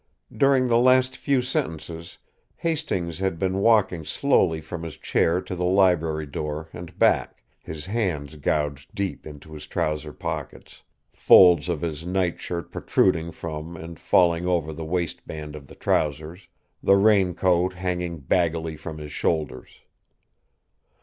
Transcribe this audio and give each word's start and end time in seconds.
During 0.35 0.65
the 0.65 0.79
last 0.79 1.15
few 1.15 1.43
sentences 1.43 2.17
Hastings 2.55 3.19
had 3.19 3.37
been 3.37 3.59
walking 3.59 4.03
slowly 4.03 4.59
from 4.59 4.81
his 4.81 4.97
chair 4.97 5.39
to 5.41 5.55
the 5.55 5.63
library 5.63 6.25
door 6.25 6.69
and 6.73 6.97
back, 6.97 7.43
his 7.61 7.85
hands 7.85 8.35
gouged 8.37 8.95
deep 8.95 9.27
into 9.27 9.53
his 9.53 9.67
trouser 9.67 10.11
pockets, 10.11 10.81
folds 11.13 11.69
of 11.69 11.81
his 11.81 12.03
night 12.03 12.39
shirt 12.41 12.71
protruding 12.71 13.31
from 13.31 13.77
and 13.77 13.99
falling 13.99 14.47
over 14.47 14.73
the 14.73 14.83
waistband 14.85 15.55
of 15.55 15.67
the 15.67 15.75
trousers, 15.75 16.47
the 16.81 16.95
raincoat 16.95 17.73
hanging 17.73 18.21
baggily 18.21 18.75
from 18.75 18.97
his 18.97 19.11
shoulders. 19.11 19.81